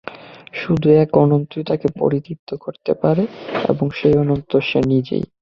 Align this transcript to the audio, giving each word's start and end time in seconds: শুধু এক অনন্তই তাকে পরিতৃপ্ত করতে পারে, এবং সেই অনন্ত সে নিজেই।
শুধু 0.53 0.87
এক 1.03 1.09
অনন্তই 1.17 1.63
তাকে 1.63 1.87
পরিতৃপ্ত 1.99 2.49
করতে 2.55 2.91
পারে, 3.01 3.23
এবং 3.69 3.85
সেই 3.97 4.15
অনন্ত 4.17 4.51
সে 4.69 4.79
নিজেই। 4.91 5.23